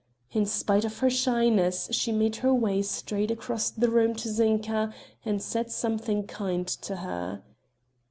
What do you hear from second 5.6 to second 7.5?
something kind to her.